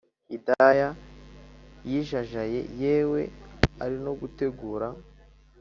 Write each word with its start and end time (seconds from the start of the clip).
hidaya 0.29 0.89
yijajaye 1.89 2.59
yewe 2.81 3.21
ari 3.83 3.97
no 4.05 4.13
gutegura 4.19 4.87